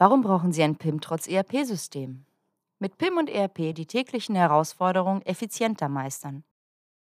Warum 0.00 0.22
brauchen 0.22 0.52
Sie 0.52 0.62
ein 0.62 0.76
PIM 0.76 1.00
trotz 1.00 1.26
ERP-System? 1.26 2.24
Mit 2.78 2.98
PIM 2.98 3.16
und 3.16 3.28
ERP 3.28 3.74
die 3.74 3.86
täglichen 3.86 4.36
Herausforderungen 4.36 5.22
effizienter 5.22 5.88
meistern. 5.88 6.44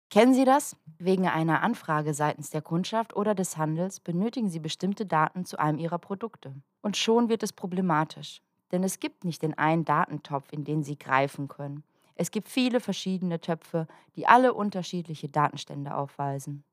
Kennen 0.09 0.33
Sie 0.33 0.47
das? 0.47 0.77
Wegen 0.99 1.29
einer 1.29 1.63
Anfrage 1.63 2.15
seitens 2.15 2.49
der 2.49 2.63
Kundschaft 2.63 3.15
oder 3.15 3.35
des 3.35 3.58
Handels 3.58 4.01
benötigen 4.01 4.49
Sie 4.49 4.61
bestimmte 4.61 5.04
Daten 5.04 5.45
zu 5.45 5.58
einem 5.58 5.79
Ihrer 5.79 5.99
Produkte. 5.99 6.54
Und 6.81 6.97
schon 6.97 7.29
wird 7.29 7.43
es 7.43 7.53
problematisch. 7.53 8.40
Denn 8.72 8.83
es 8.83 8.99
gibt 8.99 9.24
nicht 9.24 9.42
den 9.42 9.58
einen 9.58 9.85
Datentopf, 9.85 10.51
in 10.51 10.65
den 10.65 10.83
Sie 10.83 10.99
greifen 10.99 11.49
können. 11.49 11.85
Es 12.15 12.31
gibt 12.31 12.49
viele 12.49 12.81
verschiedene 12.81 13.42
Töpfe, 13.42 13.88
die 14.17 14.26
alle 14.26 14.54
unterschiedliche 14.54 15.28
Datenstände 15.28 15.94
aufweisen. 15.94 16.65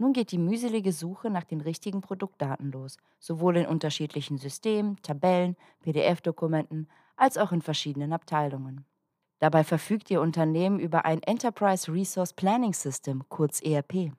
Nun 0.00 0.14
geht 0.14 0.32
die 0.32 0.38
mühselige 0.38 0.92
Suche 0.92 1.28
nach 1.28 1.44
den 1.44 1.60
richtigen 1.60 2.00
Produktdaten 2.00 2.72
los, 2.72 2.96
sowohl 3.18 3.58
in 3.58 3.66
unterschiedlichen 3.66 4.38
Systemen, 4.38 4.96
Tabellen, 5.02 5.56
PDF-Dokumenten 5.80 6.88
als 7.16 7.36
auch 7.36 7.52
in 7.52 7.60
verschiedenen 7.60 8.14
Abteilungen. 8.14 8.86
Dabei 9.40 9.62
verfügt 9.62 10.10
Ihr 10.10 10.22
Unternehmen 10.22 10.80
über 10.80 11.04
ein 11.04 11.22
Enterprise 11.22 11.92
Resource 11.92 12.32
Planning 12.32 12.72
System, 12.72 13.24
kurz 13.28 13.60
ERP. 13.60 14.12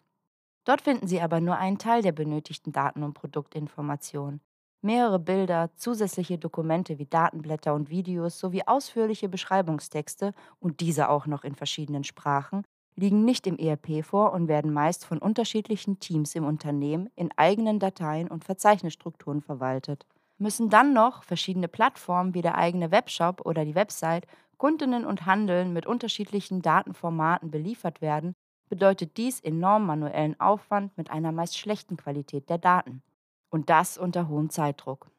Dort 0.66 0.82
finden 0.82 1.08
Sie 1.08 1.20
aber 1.20 1.42
nur 1.42 1.58
einen 1.58 1.80
Teil 1.80 2.04
der 2.04 2.12
benötigten 2.12 2.72
Daten 2.72 3.02
und 3.02 3.16
Produktinformationen. 3.16 4.40
Mehrere 4.84 5.18
Bilder, 5.18 5.72
zusätzliche 5.78 6.38
Dokumente 6.38 7.00
wie 7.00 7.08
Datenblätter 7.08 7.74
und 7.74 7.90
Videos 7.90 8.38
sowie 8.38 8.62
ausführliche 8.68 9.30
Beschreibungstexte 9.30 10.36
und 10.60 10.80
diese 10.80 11.10
auch 11.10 11.26
noch 11.26 11.44
in 11.44 11.56
verschiedenen 11.56 12.04
Sprachen 12.04 12.66
liegen 13.02 13.26
nicht 13.26 13.48
im 13.48 13.58
ERP 13.58 14.06
vor 14.06 14.32
und 14.32 14.48
werden 14.48 14.72
meist 14.72 15.06
von 15.06 15.18
unterschiedlichen 15.18 16.00
Teams 16.00 16.36
im 16.36 16.46
Unternehmen 16.46 17.10
in 17.16 17.32
eigenen 17.36 17.80
Dateien 17.80 18.28
und 18.30 18.46
Verzeichnisstrukturen 18.46 19.42
verwaltet. 19.42 20.06
Müssen 20.38 20.70
dann 20.70 20.94
noch 20.94 21.24
verschiedene 21.24 21.68
Plattformen 21.68 22.34
wie 22.34 22.42
der 22.42 22.58
eigene 22.58 22.92
Webshop 22.92 23.46
oder 23.46 23.66
die 23.66 23.76
Website, 23.76 24.28
Kundinnen 24.58 25.06
und 25.06 25.26
Handeln 25.26 25.74
mit 25.74 25.88
unterschiedlichen 25.88 26.62
Datenformaten 26.62 27.50
beliefert 27.50 28.02
werden, 28.02 28.36
bedeutet 28.70 29.18
dies 29.18 29.40
enorm 29.40 29.88
manuellen 29.88 30.40
Aufwand 30.40 30.96
mit 30.98 31.10
einer 31.10 31.32
meist 31.32 31.58
schlechten 31.58 31.98
Qualität 31.98 32.50
der 32.50 32.60
Daten. 32.60 33.02
Und 33.50 33.70
das 33.70 33.98
unter 33.98 34.28
hohem 34.28 34.50
Zeitdruck. 34.50 35.10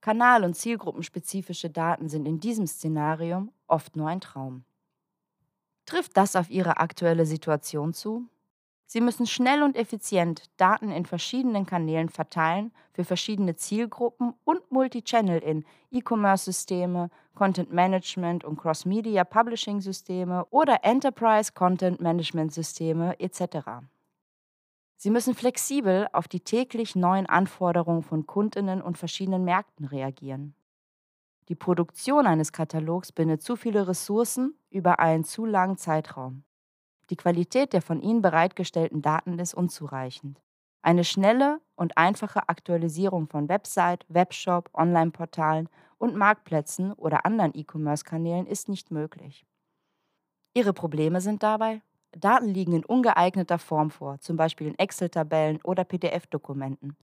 Kanal- 0.00 0.44
und 0.44 0.54
zielgruppenspezifische 0.54 1.68
Daten 1.70 2.08
sind 2.08 2.26
in 2.26 2.38
diesem 2.38 2.66
Szenarium 2.66 3.50
oft 3.66 3.96
nur 3.96 4.08
ein 4.08 4.20
Traum. 4.20 4.64
Trifft 5.86 6.16
das 6.16 6.36
auf 6.36 6.50
Ihre 6.50 6.78
aktuelle 6.78 7.26
Situation 7.26 7.94
zu? 7.94 8.28
Sie 8.88 9.00
müssen 9.00 9.26
schnell 9.26 9.62
und 9.62 9.76
effizient 9.76 10.44
Daten 10.58 10.90
in 10.90 11.06
verschiedenen 11.06 11.66
Kanälen 11.66 12.08
verteilen 12.08 12.72
für 12.92 13.04
verschiedene 13.04 13.56
Zielgruppen 13.56 14.34
und 14.44 14.70
Multichannel 14.70 15.40
in 15.40 15.64
E-Commerce-Systeme, 15.90 17.10
Content 17.34 17.72
Management 17.72 18.44
und 18.44 18.58
Cross-Media 18.58 19.24
Publishing-Systeme 19.24 20.46
oder 20.50 20.84
Enterprise 20.84 21.52
Content 21.52 22.00
Management-Systeme 22.00 23.18
etc. 23.18 23.68
Sie 24.96 25.10
müssen 25.10 25.34
flexibel 25.34 26.08
auf 26.12 26.28
die 26.28 26.40
täglich 26.40 26.94
neuen 26.94 27.26
Anforderungen 27.26 28.02
von 28.02 28.26
Kundinnen 28.26 28.82
und 28.82 28.98
verschiedenen 28.98 29.44
Märkten 29.44 29.86
reagieren. 29.86 30.54
Die 31.48 31.54
Produktion 31.54 32.26
eines 32.26 32.52
Katalogs 32.52 33.12
bindet 33.12 33.42
zu 33.42 33.54
viele 33.54 33.86
Ressourcen 33.86 34.58
über 34.68 34.98
einen 34.98 35.24
zu 35.24 35.44
langen 35.44 35.76
Zeitraum. 35.76 36.42
Die 37.10 37.16
Qualität 37.16 37.72
der 37.72 37.82
von 37.82 38.00
Ihnen 38.00 38.20
bereitgestellten 38.20 39.00
Daten 39.00 39.38
ist 39.38 39.54
unzureichend. 39.54 40.40
Eine 40.82 41.04
schnelle 41.04 41.60
und 41.76 41.96
einfache 41.96 42.48
Aktualisierung 42.48 43.28
von 43.28 43.48
Website, 43.48 44.04
Webshop, 44.08 44.70
Online-Portalen 44.74 45.68
und 45.98 46.16
Marktplätzen 46.16 46.92
oder 46.92 47.24
anderen 47.24 47.52
E-Commerce-Kanälen 47.54 48.46
ist 48.46 48.68
nicht 48.68 48.90
möglich. 48.90 49.46
Ihre 50.54 50.72
Probleme 50.72 51.20
sind 51.20 51.42
dabei, 51.42 51.82
Daten 52.12 52.48
liegen 52.48 52.72
in 52.72 52.84
ungeeigneter 52.84 53.58
Form 53.58 53.90
vor, 53.90 54.18
zum 54.20 54.36
Beispiel 54.36 54.68
in 54.68 54.78
Excel-Tabellen 54.78 55.60
oder 55.62 55.84
PDF-Dokumenten. 55.84 56.96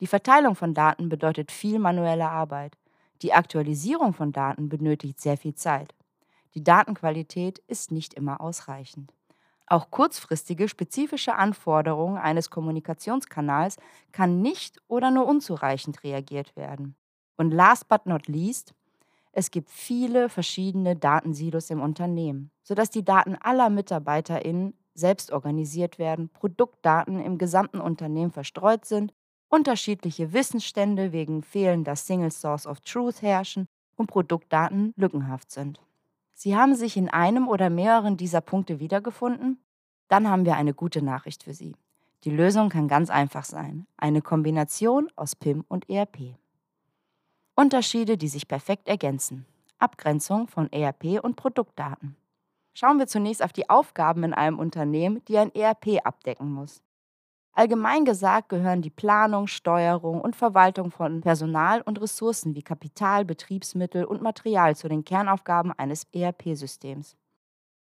Die 0.00 0.06
Verteilung 0.06 0.54
von 0.54 0.74
Daten 0.74 1.08
bedeutet 1.08 1.52
viel 1.52 1.78
manuelle 1.78 2.28
Arbeit. 2.28 2.76
Die 3.22 3.32
Aktualisierung 3.32 4.12
von 4.12 4.32
Daten 4.32 4.68
benötigt 4.68 5.20
sehr 5.20 5.36
viel 5.36 5.54
Zeit. 5.54 5.94
Die 6.54 6.62
Datenqualität 6.62 7.58
ist 7.66 7.90
nicht 7.90 8.14
immer 8.14 8.40
ausreichend. 8.40 9.12
Auch 9.66 9.90
kurzfristige 9.90 10.68
spezifische 10.68 11.36
Anforderungen 11.36 12.18
eines 12.18 12.50
Kommunikationskanals 12.50 13.78
kann 14.12 14.42
nicht 14.42 14.80
oder 14.88 15.10
nur 15.10 15.26
unzureichend 15.26 16.04
reagiert 16.04 16.54
werden. 16.54 16.96
Und 17.36 17.50
last 17.50 17.88
but 17.88 18.06
not 18.06 18.28
least, 18.28 18.74
es 19.32 19.50
gibt 19.50 19.70
viele 19.70 20.28
verschiedene 20.28 20.94
Datensilos 20.94 21.70
im 21.70 21.80
Unternehmen, 21.80 22.50
sodass 22.62 22.90
die 22.90 23.04
Daten 23.04 23.36
aller 23.40 23.70
MitarbeiterInnen 23.70 24.74
selbst 24.94 25.32
organisiert 25.32 25.98
werden, 25.98 26.28
Produktdaten 26.28 27.18
im 27.18 27.38
gesamten 27.38 27.80
Unternehmen 27.80 28.30
verstreut 28.30 28.84
sind 28.84 29.12
unterschiedliche 29.48 30.32
Wissensstände 30.32 31.12
wegen 31.12 31.42
fehlender 31.42 31.96
Single 31.96 32.30
Source 32.30 32.66
of 32.66 32.80
Truth 32.80 33.22
herrschen 33.22 33.66
und 33.96 34.06
Produktdaten 34.06 34.92
lückenhaft 34.96 35.50
sind. 35.50 35.80
Sie 36.34 36.56
haben 36.56 36.74
sich 36.74 36.96
in 36.96 37.08
einem 37.08 37.48
oder 37.48 37.70
mehreren 37.70 38.16
dieser 38.16 38.40
Punkte 38.40 38.80
wiedergefunden? 38.80 39.58
Dann 40.08 40.28
haben 40.28 40.44
wir 40.44 40.56
eine 40.56 40.74
gute 40.74 41.02
Nachricht 41.02 41.44
für 41.44 41.54
Sie. 41.54 41.76
Die 42.24 42.30
Lösung 42.30 42.70
kann 42.70 42.88
ganz 42.88 43.10
einfach 43.10 43.44
sein. 43.44 43.86
Eine 43.96 44.22
Kombination 44.22 45.08
aus 45.14 45.36
PIM 45.36 45.64
und 45.68 45.88
ERP. 45.88 46.34
Unterschiede, 47.54 48.16
die 48.16 48.28
sich 48.28 48.48
perfekt 48.48 48.88
ergänzen. 48.88 49.46
Abgrenzung 49.78 50.48
von 50.48 50.72
ERP 50.72 51.22
und 51.22 51.36
Produktdaten. 51.36 52.16
Schauen 52.72 52.98
wir 52.98 53.06
zunächst 53.06 53.42
auf 53.42 53.52
die 53.52 53.70
Aufgaben 53.70 54.24
in 54.24 54.34
einem 54.34 54.58
Unternehmen, 54.58 55.22
die 55.28 55.38
ein 55.38 55.54
ERP 55.54 56.04
abdecken 56.04 56.50
muss. 56.50 56.82
Allgemein 57.56 58.04
gesagt 58.04 58.48
gehören 58.48 58.82
die 58.82 58.90
Planung, 58.90 59.46
Steuerung 59.46 60.20
und 60.20 60.34
Verwaltung 60.34 60.90
von 60.90 61.20
Personal 61.20 61.82
und 61.82 62.00
Ressourcen 62.00 62.56
wie 62.56 62.62
Kapital, 62.62 63.24
Betriebsmittel 63.24 64.04
und 64.04 64.22
Material 64.22 64.74
zu 64.74 64.88
den 64.88 65.04
Kernaufgaben 65.04 65.70
eines 65.70 66.04
ERP-Systems. 66.12 67.16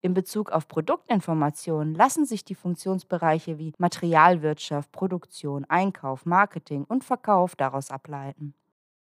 In 0.03 0.13
Bezug 0.13 0.51
auf 0.51 0.67
Produktinformationen 0.67 1.95
lassen 1.95 2.25
sich 2.25 2.45
die 2.45 2.53
Funktionsbereiche 2.53 3.57
wie 3.57 3.73
Materialwirtschaft, 3.79 4.91
Produktion, 4.91 5.65
Einkauf, 5.65 6.27
Marketing 6.27 6.83
und 6.83 7.03
Verkauf 7.03 7.55
daraus 7.55 7.89
ableiten. 7.89 8.53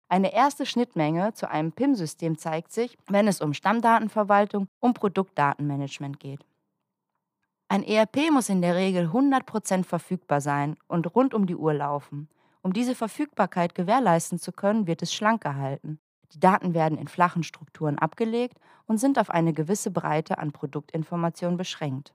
Eine 0.08 0.32
erste 0.32 0.66
Schnittmenge 0.66 1.32
zu 1.32 1.50
einem 1.50 1.72
PIM-System 1.72 2.38
zeigt 2.38 2.70
sich, 2.70 2.96
wenn 3.08 3.26
es 3.26 3.40
um 3.40 3.54
Stammdatenverwaltung 3.54 4.68
und 4.78 4.94
Produktdatenmanagement 4.94 6.20
geht. 6.20 6.46
Ein 7.68 7.82
ERP 7.82 8.30
muss 8.30 8.48
in 8.48 8.62
der 8.62 8.74
Regel 8.74 9.08
100% 9.08 9.84
verfügbar 9.84 10.40
sein 10.40 10.76
und 10.86 11.14
rund 11.14 11.34
um 11.34 11.46
die 11.46 11.56
Uhr 11.56 11.74
laufen. 11.74 12.28
Um 12.62 12.72
diese 12.72 12.94
Verfügbarkeit 12.94 13.74
gewährleisten 13.74 14.38
zu 14.38 14.52
können, 14.52 14.86
wird 14.86 15.02
es 15.02 15.12
schlank 15.12 15.42
gehalten. 15.42 15.98
Die 16.32 16.40
Daten 16.40 16.74
werden 16.74 16.98
in 16.98 17.08
flachen 17.08 17.42
Strukturen 17.42 17.98
abgelegt 17.98 18.58
und 18.86 18.98
sind 18.98 19.18
auf 19.18 19.30
eine 19.30 19.52
gewisse 19.52 19.90
Breite 19.90 20.38
an 20.38 20.52
Produktinformationen 20.52 21.56
beschränkt. 21.56 22.14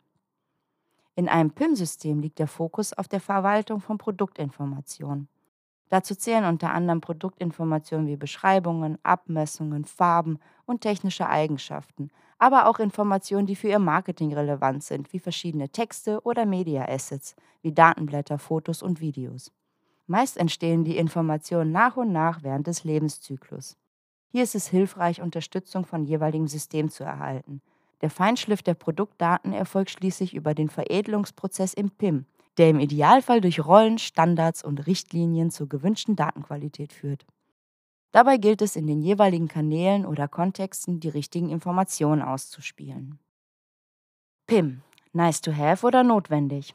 In 1.15 1.27
einem 1.27 1.51
PIM-System 1.51 2.19
liegt 2.19 2.39
der 2.39 2.47
Fokus 2.47 2.93
auf 2.93 3.07
der 3.07 3.19
Verwaltung 3.19 3.81
von 3.81 3.97
Produktinformationen. 3.97 5.27
Dazu 5.89 6.15
zählen 6.15 6.45
unter 6.45 6.71
anderem 6.71 7.01
Produktinformationen 7.01 8.07
wie 8.07 8.15
Beschreibungen, 8.15 8.97
Abmessungen, 9.03 9.85
Farben 9.85 10.39
und 10.65 10.81
technische 10.81 11.27
Eigenschaften, 11.27 12.11
aber 12.39 12.67
auch 12.67 12.79
Informationen, 12.79 13.45
die 13.45 13.55
für 13.55 13.67
Ihr 13.67 13.79
Marketing 13.79 14.33
relevant 14.33 14.83
sind, 14.83 15.13
wie 15.13 15.19
verschiedene 15.19 15.69
Texte 15.69 16.21
oder 16.23 16.45
Media 16.45 16.85
Assets, 16.87 17.35
wie 17.61 17.73
Datenblätter, 17.73 18.39
Fotos 18.39 18.81
und 18.81 19.01
Videos. 19.01 19.51
Meist 20.07 20.37
entstehen 20.37 20.85
die 20.85 20.97
Informationen 20.97 21.71
nach 21.71 21.97
und 21.97 22.11
nach 22.11 22.41
während 22.41 22.65
des 22.65 22.83
Lebenszyklus. 22.83 23.77
Hier 24.31 24.43
ist 24.43 24.55
es 24.55 24.67
hilfreich, 24.67 25.21
Unterstützung 25.21 25.85
von 25.85 26.03
jeweiligen 26.03 26.47
System 26.47 26.89
zu 26.89 27.03
erhalten. 27.03 27.61
Der 28.01 28.09
Feinschliff 28.09 28.63
der 28.63 28.73
Produktdaten 28.73 29.53
erfolgt 29.53 29.91
schließlich 29.91 30.33
über 30.33 30.53
den 30.53 30.69
Veredelungsprozess 30.69 31.73
im 31.73 31.91
PIM, 31.91 32.25
der 32.57 32.69
im 32.69 32.79
Idealfall 32.79 33.41
durch 33.41 33.65
Rollen, 33.65 33.97
Standards 33.97 34.63
und 34.63 34.87
Richtlinien 34.87 35.51
zur 35.51 35.67
gewünschten 35.67 36.15
Datenqualität 36.15 36.93
führt. 36.93 37.25
Dabei 38.11 38.37
gilt 38.37 38.61
es 38.61 38.75
in 38.75 38.87
den 38.87 39.01
jeweiligen 39.01 39.47
Kanälen 39.47 40.05
oder 40.05 40.27
Kontexten 40.27 40.99
die 40.99 41.09
richtigen 41.09 41.49
Informationen 41.49 42.21
auszuspielen. 42.21 43.19
PIM, 44.47 44.81
nice 45.13 45.41
to 45.41 45.55
have 45.55 45.85
oder 45.85 46.03
notwendig? 46.03 46.73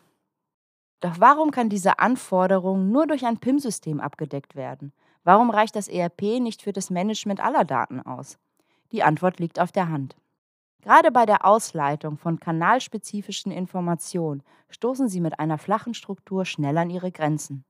Doch 1.00 1.19
warum 1.19 1.50
kann 1.50 1.69
diese 1.69 1.98
Anforderung 1.98 2.90
nur 2.90 3.06
durch 3.06 3.26
ein 3.26 3.38
PIM-System 3.38 4.00
abgedeckt 4.00 4.54
werden? 4.54 4.92
Warum 5.25 5.50
reicht 5.50 5.75
das 5.75 5.88
ERP 5.88 6.40
nicht 6.40 6.62
für 6.62 6.72
das 6.72 6.90
Management 6.90 7.40
aller 7.40 7.64
Daten 7.64 8.00
aus? 8.00 8.38
Die 8.92 9.02
Antwort 9.02 9.40
liegt 9.40 9.58
auf 9.58 9.72
der 9.72 9.88
Hand. 9.88 10.16
Gerade 10.82 11.10
bei 11.10 11.26
der 11.26 11.44
Ausleitung 11.44 12.16
von 12.16 12.38
kanalspezifischen 12.38 13.50
Informationen 13.50 14.42
stoßen 14.69 15.08
Sie 15.08 15.20
mit 15.20 15.40
einer 15.40 15.58
flachen 15.58 15.94
Struktur 15.94 16.44
schnell 16.44 16.78
an 16.78 16.90
Ihre 16.90 17.10
Grenzen. 17.10 17.64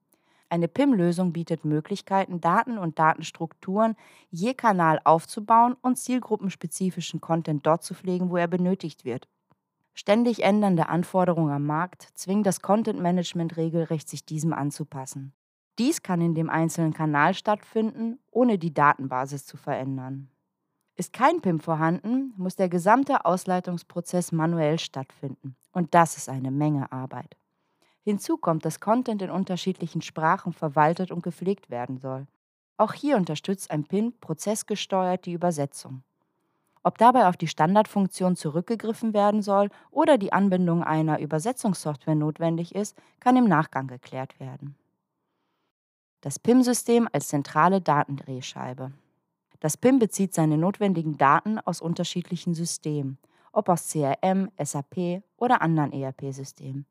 Eine 0.54 0.68
PIM-Lösung 0.68 1.32
bietet 1.32 1.64
Möglichkeiten, 1.64 2.40
Daten 2.40 2.78
und 2.78 3.00
Datenstrukturen 3.00 3.96
je 4.30 4.54
Kanal 4.54 5.00
aufzubauen 5.02 5.74
und 5.82 5.98
zielgruppenspezifischen 5.98 7.20
Content 7.20 7.66
dort 7.66 7.82
zu 7.82 7.92
pflegen, 7.92 8.30
wo 8.30 8.36
er 8.36 8.46
benötigt 8.46 9.04
wird. 9.04 9.26
Ständig 9.94 10.44
ändernde 10.44 10.88
Anforderungen 10.88 11.50
am 11.50 11.66
Markt 11.66 12.06
zwingen 12.14 12.44
das 12.44 12.60
Content 12.60 13.00
Management 13.00 13.56
regelrecht, 13.56 14.08
sich 14.08 14.24
diesem 14.24 14.52
anzupassen. 14.52 15.32
Dies 15.80 16.04
kann 16.04 16.20
in 16.20 16.36
dem 16.36 16.48
einzelnen 16.48 16.94
Kanal 16.94 17.34
stattfinden, 17.34 18.20
ohne 18.30 18.56
die 18.56 18.72
Datenbasis 18.72 19.46
zu 19.46 19.56
verändern. 19.56 20.30
Ist 20.94 21.12
kein 21.12 21.40
PIM 21.40 21.58
vorhanden, 21.58 22.32
muss 22.36 22.54
der 22.54 22.68
gesamte 22.68 23.24
Ausleitungsprozess 23.24 24.30
manuell 24.30 24.78
stattfinden. 24.78 25.56
Und 25.72 25.94
das 25.94 26.16
ist 26.16 26.28
eine 26.28 26.52
Menge 26.52 26.92
Arbeit. 26.92 27.36
Hinzu 28.04 28.36
kommt, 28.36 28.66
dass 28.66 28.80
Content 28.80 29.22
in 29.22 29.30
unterschiedlichen 29.30 30.02
Sprachen 30.02 30.52
verwaltet 30.52 31.10
und 31.10 31.22
gepflegt 31.22 31.70
werden 31.70 31.96
soll. 31.96 32.26
Auch 32.76 32.92
hier 32.92 33.16
unterstützt 33.16 33.70
ein 33.70 33.84
PIN 33.84 34.12
prozessgesteuert 34.20 35.24
die 35.24 35.32
Übersetzung. 35.32 36.02
Ob 36.82 36.98
dabei 36.98 37.28
auf 37.28 37.38
die 37.38 37.48
Standardfunktion 37.48 38.36
zurückgegriffen 38.36 39.14
werden 39.14 39.40
soll 39.40 39.70
oder 39.90 40.18
die 40.18 40.34
Anbindung 40.34 40.84
einer 40.84 41.18
Übersetzungssoftware 41.18 42.14
notwendig 42.14 42.74
ist, 42.74 42.94
kann 43.20 43.36
im 43.36 43.46
Nachgang 43.46 43.86
geklärt 43.86 44.38
werden. 44.38 44.76
Das 46.20 46.38
PIM-System 46.38 47.08
als 47.10 47.28
zentrale 47.28 47.80
Datendrehscheibe. 47.80 48.92
Das 49.60 49.78
PIM 49.78 49.98
bezieht 49.98 50.34
seine 50.34 50.58
notwendigen 50.58 51.16
Daten 51.16 51.58
aus 51.58 51.80
unterschiedlichen 51.80 52.52
Systemen, 52.52 53.16
ob 53.52 53.70
aus 53.70 53.88
CRM, 53.88 54.50
SAP 54.62 55.22
oder 55.38 55.62
anderen 55.62 55.92
ERP-Systemen. 55.92 56.84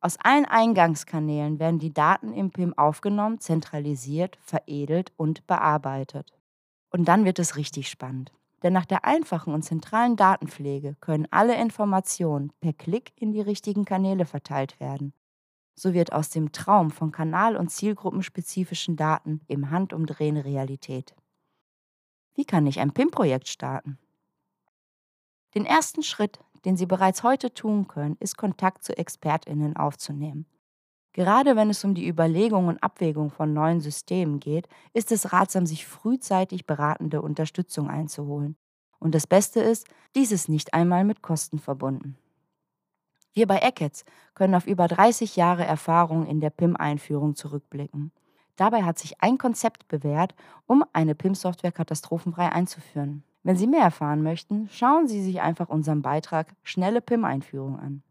Aus 0.00 0.16
allen 0.22 0.44
Eingangskanälen 0.44 1.58
werden 1.58 1.80
die 1.80 1.92
Daten 1.92 2.32
im 2.32 2.52
PIM 2.52 2.72
aufgenommen, 2.78 3.40
zentralisiert, 3.40 4.38
veredelt 4.40 5.12
und 5.16 5.46
bearbeitet. 5.46 6.32
Und 6.90 7.06
dann 7.06 7.24
wird 7.24 7.38
es 7.38 7.56
richtig 7.56 7.88
spannend. 7.88 8.32
Denn 8.62 8.72
nach 8.72 8.86
der 8.86 9.04
einfachen 9.04 9.54
und 9.54 9.62
zentralen 9.62 10.16
Datenpflege 10.16 10.96
können 11.00 11.28
alle 11.30 11.60
Informationen 11.60 12.52
per 12.60 12.72
Klick 12.72 13.12
in 13.16 13.32
die 13.32 13.40
richtigen 13.40 13.84
Kanäle 13.84 14.24
verteilt 14.24 14.80
werden. 14.80 15.12
So 15.74 15.94
wird 15.94 16.12
aus 16.12 16.30
dem 16.30 16.50
Traum 16.50 16.90
von 16.90 17.12
kanal- 17.12 17.56
und 17.56 17.70
zielgruppenspezifischen 17.70 18.96
Daten 18.96 19.42
im 19.46 19.70
Handumdrehen 19.70 20.36
Realität. 20.36 21.14
Wie 22.34 22.44
kann 22.44 22.66
ich 22.66 22.80
ein 22.80 22.92
PIM-Projekt 22.92 23.48
starten? 23.48 23.98
Den 25.54 25.64
ersten 25.64 26.02
Schritt, 26.02 26.40
den 26.64 26.76
Sie 26.76 26.86
bereits 26.86 27.22
heute 27.22 27.52
tun 27.52 27.88
können, 27.88 28.16
ist 28.20 28.36
Kontakt 28.36 28.84
zu 28.84 28.96
Expertinnen 28.96 29.76
aufzunehmen. 29.76 30.46
Gerade 31.12 31.56
wenn 31.56 31.70
es 31.70 31.84
um 31.84 31.94
die 31.94 32.06
Überlegung 32.06 32.68
und 32.68 32.82
Abwägung 32.82 33.30
von 33.30 33.52
neuen 33.52 33.80
Systemen 33.80 34.40
geht, 34.40 34.68
ist 34.92 35.10
es 35.10 35.32
ratsam, 35.32 35.66
sich 35.66 35.86
frühzeitig 35.86 36.66
beratende 36.66 37.22
Unterstützung 37.22 37.88
einzuholen. 37.88 38.56
Und 39.00 39.14
das 39.14 39.26
Beste 39.26 39.60
ist, 39.60 39.86
dies 40.14 40.32
ist 40.32 40.48
nicht 40.48 40.74
einmal 40.74 41.04
mit 41.04 41.22
Kosten 41.22 41.58
verbunden. 41.58 42.16
Wir 43.32 43.46
bei 43.46 43.58
Eckets 43.58 44.04
können 44.34 44.54
auf 44.54 44.66
über 44.66 44.88
30 44.88 45.36
Jahre 45.36 45.64
Erfahrung 45.64 46.26
in 46.26 46.40
der 46.40 46.50
PIM-Einführung 46.50 47.34
zurückblicken. 47.34 48.12
Dabei 48.56 48.82
hat 48.82 48.98
sich 48.98 49.20
ein 49.22 49.38
Konzept 49.38 49.86
bewährt, 49.86 50.34
um 50.66 50.84
eine 50.92 51.14
PIM-Software 51.14 51.72
katastrophenfrei 51.72 52.50
einzuführen. 52.50 53.22
Wenn 53.48 53.56
Sie 53.56 53.66
mehr 53.66 53.80
erfahren 53.80 54.22
möchten, 54.22 54.68
schauen 54.70 55.08
Sie 55.08 55.22
sich 55.22 55.40
einfach 55.40 55.70
unseren 55.70 56.02
Beitrag 56.02 56.54
Schnelle 56.64 57.00
PIM-Einführung 57.00 57.78
an. 57.78 58.02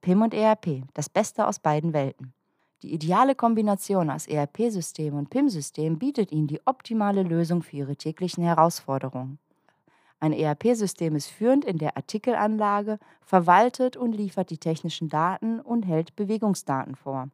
PIM 0.00 0.22
und 0.22 0.34
ERP, 0.34 0.82
das 0.92 1.08
Beste 1.08 1.46
aus 1.46 1.60
beiden 1.60 1.92
Welten. 1.92 2.34
Die 2.82 2.92
ideale 2.92 3.36
Kombination 3.36 4.10
aus 4.10 4.26
ERP-System 4.26 5.14
und 5.14 5.30
PIM-System 5.30 6.00
bietet 6.00 6.32
Ihnen 6.32 6.48
die 6.48 6.60
optimale 6.66 7.22
Lösung 7.22 7.62
für 7.62 7.76
Ihre 7.76 7.94
täglichen 7.94 8.42
Herausforderungen. 8.42 9.38
Ein 10.18 10.32
ERP-System 10.32 11.14
ist 11.14 11.28
führend 11.28 11.64
in 11.64 11.78
der 11.78 11.96
Artikelanlage, 11.96 12.98
verwaltet 13.20 13.96
und 13.96 14.14
liefert 14.14 14.50
die 14.50 14.58
technischen 14.58 15.10
Daten 15.10 15.60
und 15.60 15.84
hält 15.84 16.16
Bewegungsdaten 16.16 16.96
vor. 16.96 17.28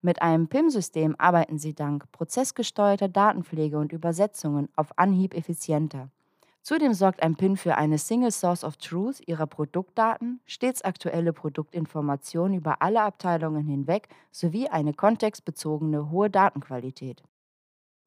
Mit 0.00 0.22
einem 0.22 0.46
PIM-System 0.46 1.16
arbeiten 1.18 1.58
Sie 1.58 1.74
dank 1.74 2.10
prozessgesteuerter 2.12 3.08
Datenpflege 3.08 3.78
und 3.78 3.92
Übersetzungen 3.92 4.68
auf 4.76 4.96
Anhieb 4.96 5.34
effizienter. 5.34 6.10
Zudem 6.62 6.92
sorgt 6.92 7.22
ein 7.22 7.34
PIN 7.34 7.56
für 7.56 7.76
eine 7.76 7.98
Single 7.98 8.30
Source 8.30 8.62
of 8.62 8.76
Truth 8.76 9.26
Ihrer 9.26 9.46
Produktdaten, 9.46 10.40
stets 10.44 10.82
aktuelle 10.82 11.32
Produktinformationen 11.32 12.58
über 12.58 12.82
alle 12.82 13.00
Abteilungen 13.02 13.66
hinweg 13.66 14.08
sowie 14.30 14.68
eine 14.68 14.92
kontextbezogene 14.92 16.10
hohe 16.10 16.30
Datenqualität. 16.30 17.22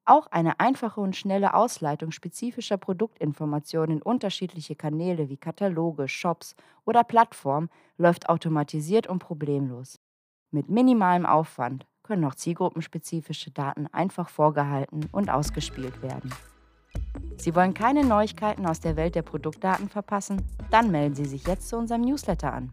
Auch 0.05 0.27
eine 0.27 0.59
einfache 0.59 1.01
und 1.01 1.15
schnelle 1.15 1.53
Ausleitung 1.53 2.11
spezifischer 2.11 2.77
Produktinformationen 2.77 3.97
in 3.97 4.01
unterschiedliche 4.01 4.75
Kanäle 4.75 5.29
wie 5.29 5.37
Kataloge, 5.37 6.07
Shops 6.07 6.55
oder 6.85 7.03
Plattformen 7.03 7.69
läuft 7.97 8.29
automatisiert 8.29 9.07
und 9.07 9.19
problemlos. 9.19 9.99
Mit 10.53 10.69
minimalem 10.69 11.25
Aufwand 11.25 11.87
können 12.03 12.25
auch 12.25 12.35
zielgruppenspezifische 12.35 13.51
Daten 13.51 13.87
einfach 13.87 14.27
vorgehalten 14.27 15.07
und 15.13 15.29
ausgespielt 15.29 16.01
werden. 16.01 16.33
Sie 17.37 17.55
wollen 17.55 17.73
keine 17.73 18.03
Neuigkeiten 18.03 18.65
aus 18.65 18.81
der 18.81 18.97
Welt 18.97 19.15
der 19.15 19.21
Produktdaten 19.21 19.87
verpassen? 19.87 20.41
Dann 20.69 20.91
melden 20.91 21.15
Sie 21.15 21.23
sich 21.23 21.47
jetzt 21.47 21.69
zu 21.69 21.77
unserem 21.77 22.01
Newsletter 22.01 22.51
an. 22.51 22.69